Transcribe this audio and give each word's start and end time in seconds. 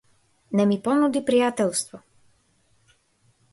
Не 0.59 0.65
ми 0.71 0.77
понуди 0.87 1.21
пријателство. 1.27 2.01